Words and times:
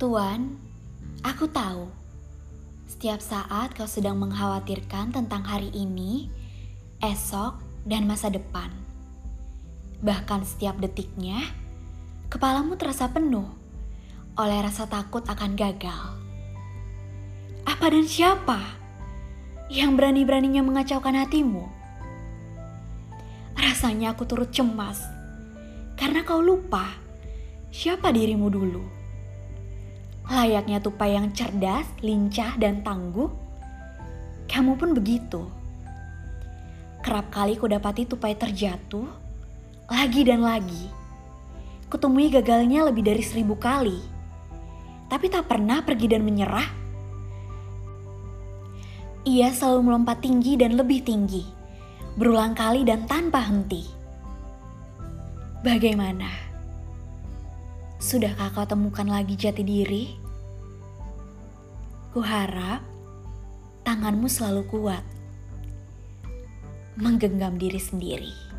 Tuan, 0.00 0.56
aku 1.20 1.44
tahu. 1.52 1.84
Setiap 2.88 3.20
saat 3.20 3.76
kau 3.76 3.84
sedang 3.84 4.16
mengkhawatirkan 4.16 5.12
tentang 5.12 5.44
hari 5.44 5.68
ini, 5.76 6.32
esok, 7.04 7.60
dan 7.84 8.08
masa 8.08 8.32
depan. 8.32 8.72
Bahkan 10.00 10.48
setiap 10.48 10.80
detiknya, 10.80 11.44
kepalamu 12.32 12.80
terasa 12.80 13.12
penuh 13.12 13.44
oleh 14.40 14.58
rasa 14.64 14.88
takut 14.88 15.20
akan 15.28 15.52
gagal. 15.52 16.16
Apa 17.68 17.92
dan 17.92 18.08
siapa 18.08 18.60
yang 19.68 20.00
berani-beraninya 20.00 20.64
mengacaukan 20.64 21.12
hatimu? 21.12 21.79
Rasanya 23.70 24.18
aku 24.18 24.26
turut 24.26 24.50
cemas 24.50 24.98
karena 25.94 26.26
kau 26.26 26.42
lupa 26.42 26.90
siapa 27.70 28.10
dirimu 28.10 28.50
dulu. 28.50 28.82
Layaknya 30.26 30.82
tupai 30.82 31.14
yang 31.14 31.30
cerdas, 31.30 31.86
lincah, 32.02 32.58
dan 32.58 32.82
tangguh, 32.82 33.30
kamu 34.50 34.74
pun 34.74 34.90
begitu. 34.90 35.46
Kerap 36.98 37.30
kali 37.30 37.54
ku 37.54 37.70
dapati 37.70 38.10
tupai 38.10 38.34
terjatuh, 38.34 39.06
lagi 39.86 40.26
dan 40.26 40.42
lagi. 40.42 40.90
Kutemui 41.86 42.26
gagalnya 42.26 42.90
lebih 42.90 43.06
dari 43.06 43.22
seribu 43.22 43.54
kali, 43.54 44.02
tapi 45.06 45.30
tak 45.30 45.46
pernah 45.46 45.78
pergi 45.86 46.10
dan 46.10 46.26
menyerah. 46.26 46.66
Ia 49.30 49.54
selalu 49.54 49.94
melompat 49.94 50.26
tinggi 50.26 50.58
dan 50.58 50.74
lebih 50.74 51.06
tinggi, 51.06 51.59
berulang 52.20 52.52
kali 52.52 52.84
dan 52.84 53.08
tanpa 53.08 53.40
henti. 53.40 53.88
Bagaimana? 55.64 56.28
Sudahkah 57.96 58.52
kau 58.52 58.68
temukan 58.68 59.08
lagi 59.08 59.40
jati 59.40 59.64
diri? 59.64 60.04
Kuharap 62.12 62.84
tanganmu 63.88 64.28
selalu 64.28 64.68
kuat, 64.68 65.04
menggenggam 67.00 67.56
diri 67.56 67.80
sendiri. 67.80 68.49